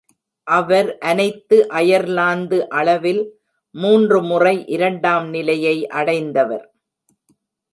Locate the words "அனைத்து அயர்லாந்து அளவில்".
1.01-3.21